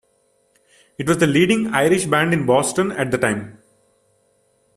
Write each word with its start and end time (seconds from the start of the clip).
It 0.97 1.07
was 1.07 1.19
the 1.19 1.27
leading 1.27 1.75
Irish 1.75 2.05
band 2.07 2.33
in 2.33 2.47
Boston 2.47 2.91
at 2.91 3.11
the 3.11 3.19
time. 3.19 3.59